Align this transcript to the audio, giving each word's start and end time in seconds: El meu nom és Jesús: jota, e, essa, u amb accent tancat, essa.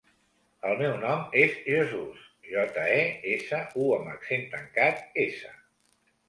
El 0.67 0.71
meu 0.77 0.93
nom 1.01 1.19
és 1.41 1.51
Jesús: 1.67 2.23
jota, 2.53 2.87
e, 3.03 3.03
essa, 3.35 3.61
u 3.85 3.87
amb 3.99 4.11
accent 4.15 4.49
tancat, 4.57 5.07
essa. 5.27 5.55